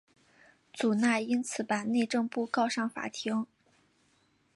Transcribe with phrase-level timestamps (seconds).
[0.73, 3.45] 祖纳因此把内政部告上法庭。